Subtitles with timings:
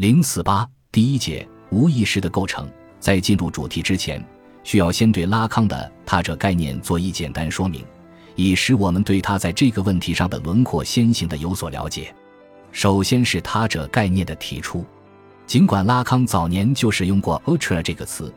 [0.00, 2.66] 零四八第一节无意识的构成，
[2.98, 4.24] 在进入主题之前，
[4.64, 7.84] 需要先对拉康的他者概念做一简单说明，
[8.34, 12.14] 以使我们对他在这个问题上的轮廓先行的有所了解。
[12.72, 14.86] 首先是他者概念的提出，
[15.46, 18.32] 尽管拉康早年就使用过 “autre” 这个词，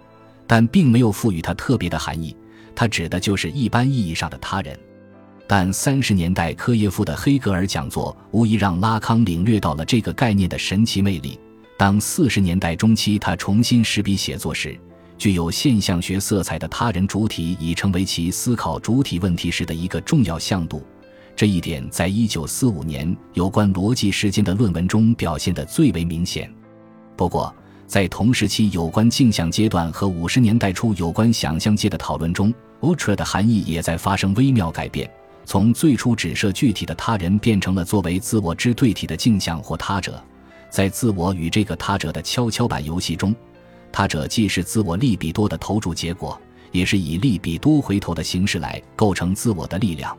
[0.45, 2.35] 但并没有赋予它特别的含义，
[2.75, 4.77] 它指的就是一般意义上的他人。
[5.47, 11.39] 但三十年代科耶夫的黑格尔讲座无疑让拉康领略到了这个概念的神奇魅力。
[11.77, 14.79] 当四十年代中期他重新拾笔写作时，
[15.17, 20.85] 具有现象学色彩的他人主体已成为其思考主体问题时的一个重要向度。
[21.35, 26.49] 这一点在一九四五年有关逻辑时间的论文中表现得最为明显。
[27.15, 27.53] 不过，
[27.87, 35.09] 在同时期有关镜像阶段和五十年代初有关想象界的讨论中，ultra 的含义也在发生微妙改变。
[35.43, 40.23] 从最初指涉具体的他人，变成了作为自我之对体的镜像或他者。
[40.73, 43.35] 在自我与这个他者的跷跷板游戏中，
[43.91, 50.17] 他者既是自我利比多的投注结果，也是以利比多回头的形式来构成自我的力量。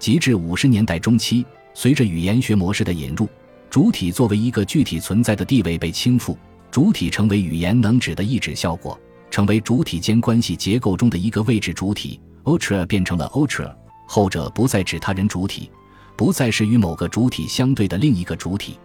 [0.00, 3.28] 及至五十年代中期，随着语言学模式的引入，
[3.70, 6.36] 主体作为一个具体存在的地位被倾覆，
[6.72, 8.98] 主体成为语言能指的意指效果，
[9.30, 12.20] 成为主体间关系结构中的一个位置主体。
[12.42, 13.72] ultra 变成了 ultra。
[14.08, 15.70] 后者不再指他人主体，
[16.16, 18.76] 不再是与某个主体相对的另一个主体，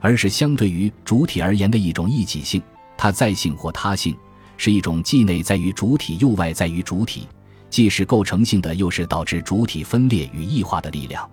[0.00, 2.62] 而是相对于主体而言的一种异己性。
[2.96, 4.16] 它在性或他性，
[4.56, 7.28] 是一种既内在于主体又外在于主体，
[7.70, 11.28] 既是构成性的，又是导致主体分裂与异化的力量。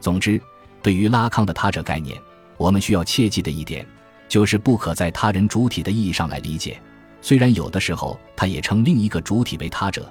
[0.00, 0.40] 总之，
[0.82, 2.16] 对于拉康的他者概念，
[2.56, 3.86] 我们需要切记的一点，
[4.28, 6.80] 就是不可在他人主体的意义上来理解。
[7.20, 10.10] 虽然有的时候，他也称另一个主体为他者。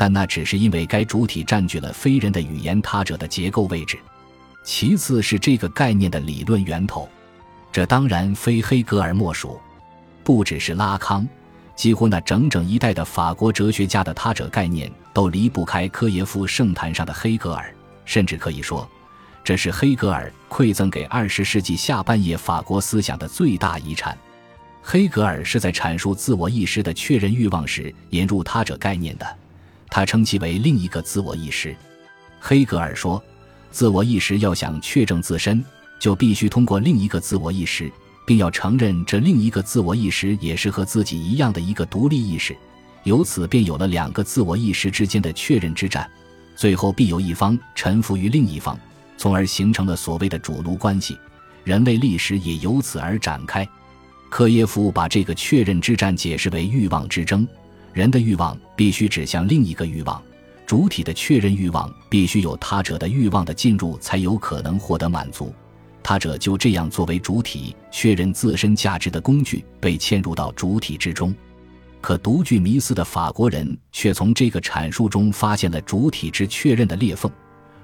[0.00, 3.98] 但那只是因为该主体占据了非人的语言他者的结构位置。
[4.62, 7.08] 其次是这个概念的理论源头，
[7.70, 9.60] 这当然非黑格尔莫属。
[10.24, 11.26] 不只是拉康，
[11.74, 17.74] 几乎那整整一代的法国哲学家的他者概念都离不开科耶夫圣坛上的黑格尔。
[18.04, 18.88] 甚至可以说，
[19.44, 24.16] 这是黑格尔馈赠给二十世纪下半叶法国思想的最大遗产。
[24.82, 29.26] 黑格尔是在阐述自我意识的确认欲望时引入他者概念的。
[29.90, 31.74] 他称其为另一个自我意识。
[32.40, 33.22] 黑格尔说，
[33.70, 35.64] 自我意识要想确证自身，
[35.98, 37.90] 就必须通过另一个自我意识，
[38.26, 42.56] 并要承认这另一个自我意识也是和自己一样的一个独立意识。
[43.04, 46.10] 由此便有了两个自我意识之间的确认之战，
[46.56, 48.78] 最后必有一方臣服于另一方，
[49.16, 51.16] 从而形成了所谓的主奴关系。
[51.64, 53.66] 人类历史也由此而展开。
[54.28, 57.46] 科耶夫把这个确认之战解释为欲望之争。
[57.94, 60.22] 人的欲望必须指向另一个欲望，
[60.66, 65.52] 主体的确认欲望必须有他者的欲望的进入才有可能获得满足，
[66.08, 71.34] 他者就这样作为主体确认自身价值的工具被嵌入到主体之中。
[72.00, 77.30] 可独具迷思的法国人却从这个阐述中发现了主体之确认的裂缝。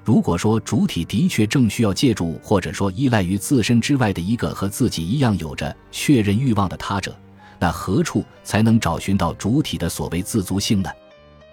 [0.03, 7.15] 如果说主体的确正需要借助或者说依赖于自身之外的一个和自己一样有着确认欲望的他者。
[7.59, 10.89] 那何处才能找寻到主体的所谓自足性呢？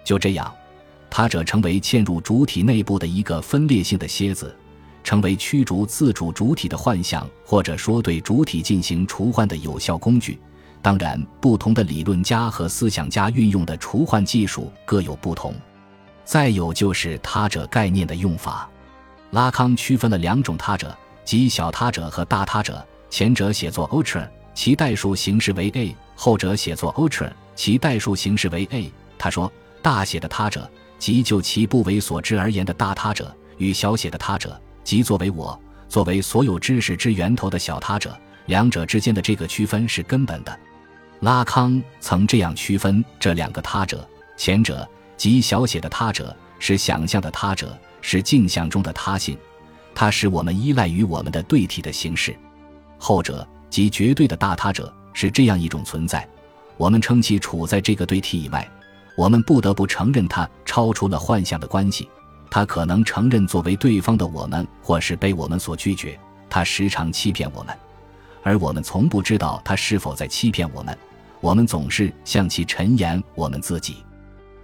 [0.03, 0.51] 就这样，
[1.07, 4.55] 他者成为嵌入主体内部的一个分裂性的蝎子，
[5.03, 10.39] 成为驱逐自主主体的幻象，或者说对主体进行除幻的有效工具。
[10.81, 15.53] 当然，不同的理论家和思想家运用的除幻技术各有不同。
[16.25, 18.69] 再有就是他者概念的用法，
[19.31, 24.27] 拉康区分了两种他者，即小他者和大他者，前者写作 ultra。
[24.55, 28.91] 其代数形式为 a，后者写作 ultra，其代数形式为 a。
[29.17, 38.17] 他说，大写的他者，即就其不为所知而言的大他者，与小写的他者，即作为我，作为所有知识之源头的小他者，
[38.47, 40.59] 两者之间的这个区分是根本的。
[41.21, 49.37] 拉康曾这样区分这两个他者：前者即小写的他者，是想象的他者，是镜像中的他性，
[49.95, 52.33] 它使我们依赖于我们的对体的形式；
[52.97, 53.47] 后者。
[53.73, 56.29] 即绝对的大他者是这样一种存在，
[56.77, 58.69] 我们称其处在这个对体以外，
[59.17, 62.07] 我们不得不承认它超出了幻象的关系，
[62.53, 66.19] 他可能承认作为对方的我们，或是被我们所拒绝。
[66.47, 67.75] 他时常欺骗我们，
[68.43, 70.95] 而我们从不知道他是否在欺骗我们。
[71.41, 74.03] 我们总是向其陈言我们自己，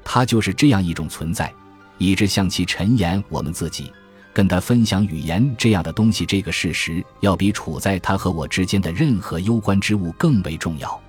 [0.03, 1.51] 他就是这样一种存在，
[1.97, 3.91] 以致向其陈言我们自己。
[4.33, 11.01] 跟他分享语言这样的东西，这个事实要比处在他和我之间的任何攸关之物更为重要。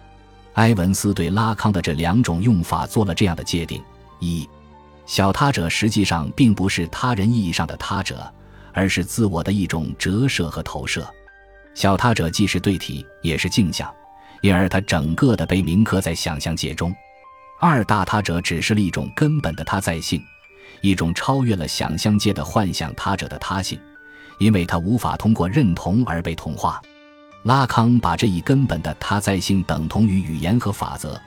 [0.54, 3.82] 埃文斯对拉康的这两种用法做了这样的界定：
[4.18, 4.48] 一，
[5.10, 8.32] 小他者实际上并不是他人意义上的他者，
[8.72, 11.02] 而是自我的一种折射和投射；
[11.74, 13.92] 小他者既是对体，也是镜像，
[14.40, 16.94] 因而它整个的被铭刻在想象界中。
[17.58, 20.22] 二大他者只是了一种根本的他在性，
[20.80, 23.80] 一种超越了想象界的幻想他者的他性，
[24.38, 26.80] 因为他无法通过认同而被同化。
[27.42, 31.20] 拉康把这一根本的他在性等同于语言和法则，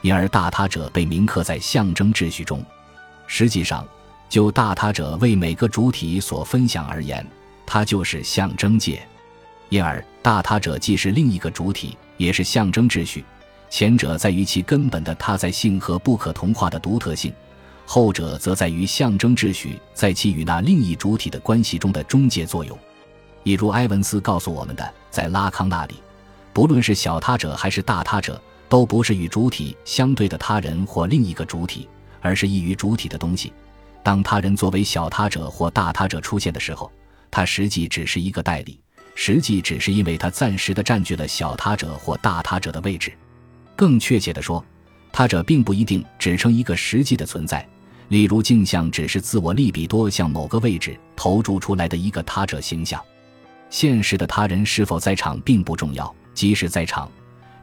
[0.00, 2.60] 因而大他者被铭刻在象征秩序中。
[3.32, 3.86] 实际上，
[4.28, 7.24] 就大他者为每个主体所分享而言，
[7.64, 9.00] 它就是象征界。
[9.68, 13.24] 因而，大他者既是另一个主体，也是象征秩序。
[13.70, 17.32] 前者在于其根本的他在性和不可同化的独特性，
[17.86, 22.76] 后者则在于象征秩序在其与那另一主体的关系中的中介作用。
[23.44, 25.94] 一如埃文斯告诉我们的，在拉康那里，
[26.52, 31.88] 不论是小他者还是大他者，都不是与主体相对的他人或另一个主体，
[32.20, 33.52] 而是异于主体的东西。
[34.02, 36.90] 当他人作为小他者或大他者出现的时候，
[37.30, 38.80] 他实际只是一个代理，
[39.14, 43.12] 实际只是因为他暂时的占据了小他者或大他者的位置。
[43.76, 44.64] 更确切的说，
[45.12, 47.66] 他者并不一定指称一个实际的存在。
[48.08, 53.00] 例如，镜像只是自我利比多向某个位置投注出来的一个他者形象。
[53.68, 57.08] 现实的他人是否在场并不重要，即使在场，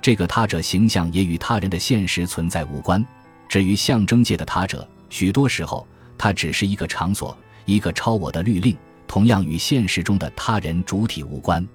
[0.02, 3.06] 这个他者形象也与他人的现实存在无关。
[3.48, 8.76] 至于象征界的他者，许多时候它只是一个场所，一个超我的律令，
[9.08, 11.66] 同样与现实中的他人主体无关。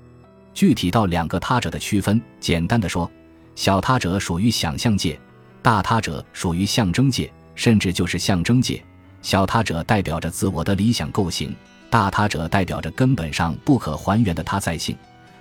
[0.53, 3.11] 具体到两个他者的区分，简单的说。
[3.55, 5.21] 小他者属于想象界，
[5.61, 8.83] 大他者属于象征界，甚至就是象征界。
[9.21, 11.55] 小他者代表着自我的理想构型，
[11.91, 14.97] 大他者代表着根本上不可还原的他在性。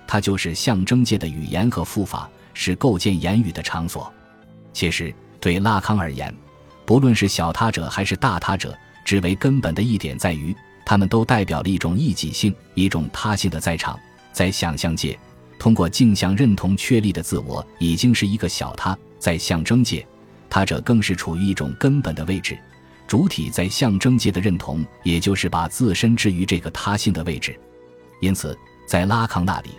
[0.08, 4.12] 它就是象征界的语言和复法，是构建言语的场所。
[4.74, 6.34] 其实，对拉康而言，
[6.86, 10.56] 不论是小他者还是大他者，只为根本的一点在于，
[10.86, 14.00] 他们都代表了一种异己性，一种他性的在场，
[14.32, 15.18] 在想象界。
[15.60, 20.06] 通过镜像认同确立的自我已经是一个小他，在象征界，
[20.50, 22.58] 他者更是处于一种根本的位置。
[23.08, 27.60] 主体在象征界的认同，也就是把自身置于这个他性的位置。
[28.22, 29.70] 因此，在拉康那里，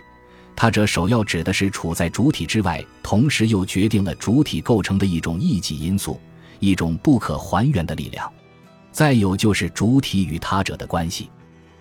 [0.55, 6.19] 他者首要指的是处在主体之外，同时又决定了主体构成的一种异己因素，
[6.59, 8.31] 一种不可还原的力量。
[8.91, 11.29] 再有就是主体与他者的关系。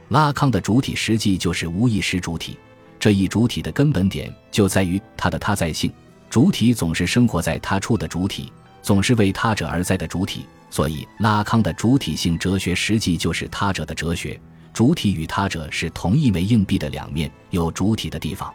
[0.09, 2.59] 拉康的主体实际就是无意识主体。
[2.99, 5.93] 这一主体的根本点就在于它的他在性，
[6.31, 10.47] 主体总是生活在他处的主体，总是为他者而在的主体。
[10.71, 14.41] 所以，拉康的主体性哲学实际就是他者的哲学。
[14.73, 18.51] 主体与他者是同一枚硬币的两面，有主体的地方，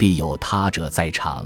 [0.00, 1.44] 必有他者在场。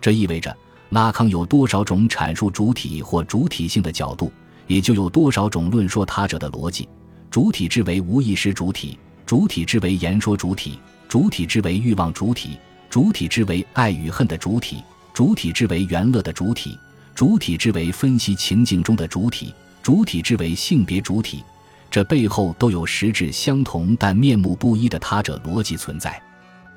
[0.00, 0.56] 这意味着，
[0.88, 4.32] 拉康有多少种阐述主体或主体性的角度，
[4.66, 6.88] 也就有多少种论说他者的逻辑。
[7.30, 10.78] 主体之为无意识主体，主体之为言说主体。
[11.10, 12.56] 主体之为欲望主体，
[12.88, 14.82] 主体之为爱与恨的主体，
[15.12, 16.78] 主体之为原乐的主体，
[17.14, 21.44] 主体之为分析情境中的主体，主体之为性别主体，
[21.90, 26.18] 这背后都有实质相同但面目不一的他者逻辑存在。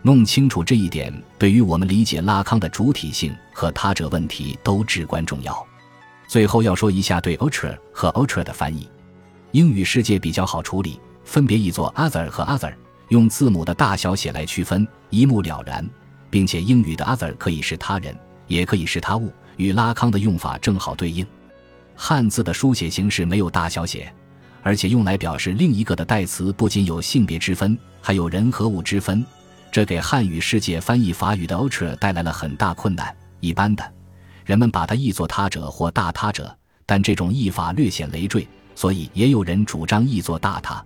[0.02, 5.66] 弄清楚这一点，对于我们理解拉康的主体性和他者问题都至关重要。
[6.28, 8.90] 最后要说一下对 ultra 和 ultra 的翻译，
[9.52, 12.74] 英语世界比较好处理，分别译作 other 和 other。
[13.10, 15.90] 用字母的大小写来区分，一目了然，
[16.30, 18.14] 并且英语的 other 可以是他人，
[18.48, 21.26] 也可以是他物，与拉康的用法正好对应。
[21.96, 24.14] 汉字的书写形式没有大小写，
[24.62, 29.26] 而且用来表示另一个的代词不仅有性别之分，还有人和物之分，
[29.78, 33.16] 这给汉语世界翻译法语的 ultra 带来了很大困难。
[33.42, 33.94] 一般的，
[34.44, 36.52] 人们把它译作他者或大他者，
[36.84, 40.84] 但这种译法略显累赘，所以也有人主张译作大他。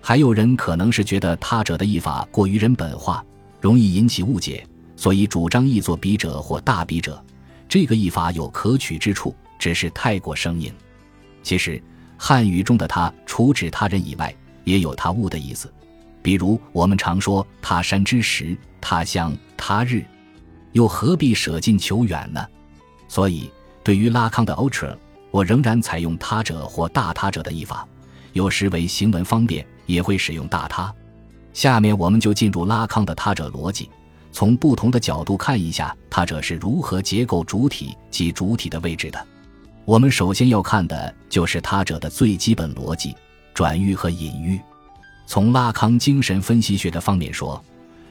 [0.00, 3.24] 还有人可能是觉得他者的译法过于人本化，
[3.60, 7.24] 容易引起误解，所以主张译作笔者或大笔者。
[7.68, 10.74] 这个译法有可取之处，只是太过生硬。
[11.44, 11.80] 其实
[12.16, 15.72] 汉语中的他，除指他人以外，也有他物的意思。
[16.24, 20.04] 比如我们常说他山之石、他乡、他日，
[20.72, 22.44] 又何必舍近求远呢？
[23.06, 23.48] 所以
[23.84, 24.96] 对于拉康的 ultra，
[25.30, 27.86] 我仍然采用他者或大他者的译法，
[28.32, 29.64] 有时为行文方便。
[29.86, 30.90] 也会使用大他。
[31.52, 33.90] 下面我们就进入拉康的他者逻辑，
[34.32, 39.26] 从不同的角度看一下他者是如何结构主体及主体的位置的。
[39.84, 43.14] 我们首先要看的就是他者的最基本逻辑：
[43.52, 44.58] 转喻和隐喻。
[45.26, 47.62] 从拉康精神分析学的方面说，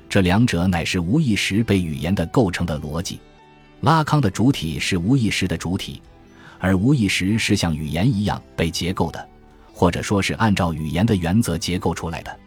[0.10, 3.20] 这两者乃是无意识被语言的构成的逻辑。
[3.82, 6.02] 拉康的主体是无意识的主体，
[6.60, 9.30] 而无意识是像语言一样被结构的。
[9.76, 12.40] 或者说是按照语言的原则结构出来的，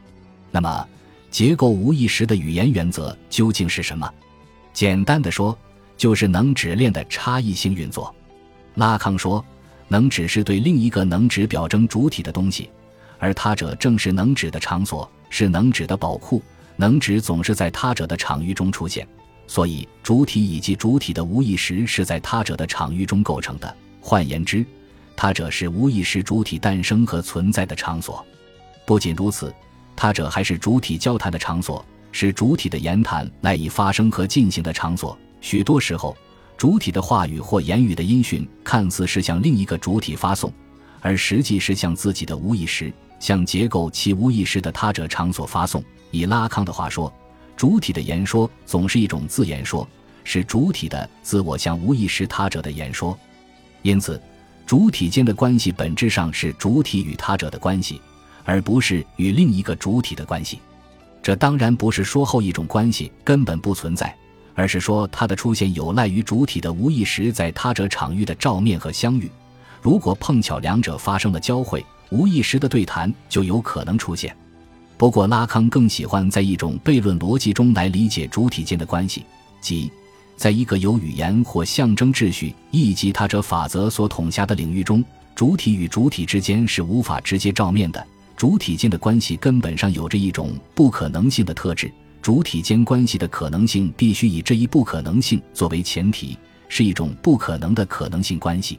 [0.53, 0.89] 那么
[1.29, 4.09] 结构无意识的语言原则究竟是什么？
[4.73, 5.59] 简单的说，
[5.97, 8.15] 就是能指链的差异性运作。
[8.77, 9.45] 拉康说，
[9.89, 12.71] 能指是对另一个能指表征主体的东西，
[13.19, 16.43] 而他者正是能指的场所，是能指的宝库。
[16.79, 19.09] 能指总是在他者的场域中出现，
[19.47, 23.77] 所以主体以及主体的无意识是在他者的场域中构成的。
[24.01, 24.63] 换言之，
[25.17, 28.23] 他者是无意识主体诞生和存在的场所。
[28.85, 29.55] 不仅如此，
[29.97, 31.83] 他者还是主体交谈的场所，
[32.13, 35.19] 是主体的言谈赖以发生和进行的场所。
[35.41, 36.15] 许多时候，
[36.59, 40.53] 主体的话语或言语的音讯看似是向另一个主体发送，
[41.01, 45.83] 而实际是向自己的无意识、向结构其无意识的他者场所发送。
[46.11, 47.13] 以拉康的话说，
[47.57, 49.87] 主体的言说总是一种自言说，
[50.25, 53.19] 是主体的自我向无意识他者的言说。
[53.83, 54.21] 因此，
[54.65, 58.01] 主体间的关系本质上是主体与他者的关系，
[58.45, 60.61] 而不是与另一个主体的关系。
[61.23, 64.15] 这当然不是说后一种关系根本不存在，
[64.55, 69.31] 而是说它的出现有赖于主体的无意识在他者场域的照面和相遇。
[69.83, 74.35] 如果碰巧两者发生了交汇，无意识的对谈就有可能出现。
[74.97, 79.25] 不过，拉康更喜欢在一种悖论逻辑中来理解主体间的关系，
[79.61, 79.91] 即
[80.37, 88.03] 在一个由语言或象征秩序以及他者法则所统辖的领域中，主体与主体之间是无法直接照面的。
[88.37, 91.91] 主体间的关系根本上有着一种不可能性的特质，
[92.23, 98.79] 主体间关系的可能性必须以这一不可能性作为前提，是一种不可能的可能性关系。